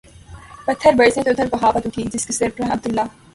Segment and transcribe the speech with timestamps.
[0.65, 3.01] پتھر برسیں تو ادھر بغاوت اٹھی جس کے سربراہ عبداللہ